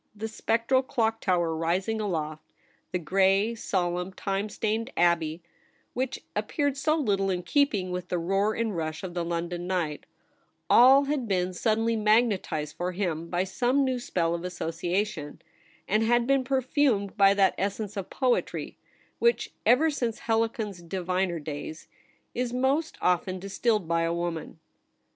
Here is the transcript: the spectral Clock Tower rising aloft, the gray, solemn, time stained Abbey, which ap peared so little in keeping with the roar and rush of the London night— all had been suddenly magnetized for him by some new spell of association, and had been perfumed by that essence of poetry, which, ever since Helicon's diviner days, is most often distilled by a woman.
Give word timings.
the 0.15 0.27
spectral 0.27 0.81
Clock 0.81 1.21
Tower 1.21 1.55
rising 1.55 2.01
aloft, 2.01 2.43
the 2.91 2.97
gray, 2.97 3.53
solemn, 3.53 4.11
time 4.13 4.49
stained 4.49 4.89
Abbey, 4.97 5.43
which 5.93 6.23
ap 6.35 6.47
peared 6.47 6.75
so 6.75 6.95
little 6.95 7.29
in 7.29 7.43
keeping 7.43 7.91
with 7.91 8.07
the 8.09 8.17
roar 8.17 8.55
and 8.55 8.75
rush 8.75 9.03
of 9.03 9.13
the 9.13 9.23
London 9.23 9.67
night— 9.67 10.07
all 10.71 11.03
had 11.03 11.27
been 11.27 11.53
suddenly 11.53 11.95
magnetized 11.95 12.75
for 12.77 12.93
him 12.93 13.29
by 13.29 13.43
some 13.43 13.83
new 13.85 13.99
spell 13.99 14.33
of 14.33 14.43
association, 14.43 15.39
and 15.87 16.01
had 16.01 16.25
been 16.25 16.43
perfumed 16.43 17.15
by 17.15 17.35
that 17.35 17.53
essence 17.59 17.95
of 17.95 18.09
poetry, 18.09 18.79
which, 19.19 19.53
ever 19.67 19.91
since 19.91 20.17
Helicon's 20.21 20.81
diviner 20.81 21.37
days, 21.39 21.87
is 22.33 22.51
most 22.51 22.97
often 23.01 23.37
distilled 23.37 23.87
by 23.87 24.01
a 24.01 24.13
woman. 24.15 24.57